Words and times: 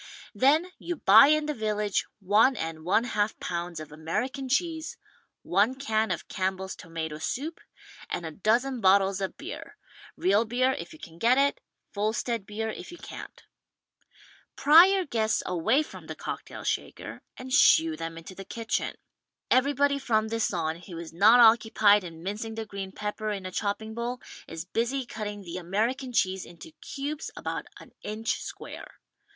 Then 0.33 0.71
you 0.79 0.95
buy 0.95 1.27
in 1.27 1.45
the 1.45 1.53
village 1.53 2.07
one 2.19 2.55
and 2.55 2.83
one 2.83 3.03
half 3.03 3.39
pounds 3.39 3.79
of 3.79 3.91
American 3.91 4.49
cheese, 4.49 4.97
one 5.43 5.75
can 5.75 6.09
of 6.09 6.27
Campbell's 6.27 6.75
Tomato 6.75 7.19
Soup 7.19 7.59
and 8.09 8.25
a 8.25 8.31
dozen 8.31 8.81
bottles 8.81 9.21
of 9.21 9.37
beer— 9.37 9.77
real 10.17 10.43
beer, 10.43 10.71
if 10.71 10.91
you 10.91 10.97
can 10.97 11.19
get 11.19 11.37
it, 11.37 11.61
Volstead 11.93 12.47
beer 12.47 12.71
if 12.71 12.91
you 12.91 12.97
can't. 12.97 13.43
Pry 14.55 14.87
your 14.87 15.05
guests 15.05 15.43
away 15.45 15.83
from 15.83 16.07
the 16.07 16.15
cocktail 16.15 16.63
shaker 16.63 17.21
and 17.37 17.53
shoo 17.53 17.89
[io6] 17.91 17.91
WRITTEN 17.91 17.97
FOR 17.99 18.03
MEN 18.03 18.05
BY 18.05 18.05
MEN 18.07 18.13
them 18.13 18.17
into 18.17 18.33
the 18.35 18.43
kitchen. 18.43 18.95
Everybody 19.51 19.99
from 19.99 20.29
this 20.29 20.51
on 20.51 20.77
who 20.77 20.97
is 20.97 21.13
not 21.13 21.39
occupied 21.39 22.03
in 22.03 22.23
mincing 22.23 22.55
the 22.55 22.65
green 22.65 22.91
pepper 22.91 23.29
in 23.29 23.45
a 23.45 23.51
chopping 23.51 23.93
bowl 23.93 24.19
is 24.47 24.65
busy 24.65 25.05
cutting 25.05 25.43
the 25.43 25.57
American 25.57 26.11
cheese 26.11 26.43
into 26.43 26.71
cubes 26.81 27.29
about 27.35 27.67
an 27.79 27.91
inch 28.01 28.41
square. 28.41 28.95